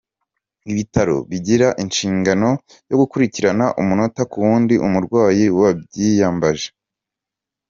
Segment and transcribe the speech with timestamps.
[0.71, 2.49] Ibitaro bigira inshingano
[2.89, 3.49] yo gukurikira
[3.81, 6.67] umunota kuwundi umurwayi wabyiyambaje.